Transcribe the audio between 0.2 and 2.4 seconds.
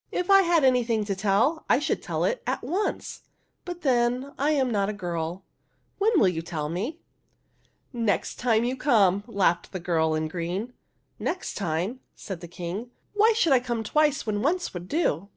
"If I had anything to tell, I should tell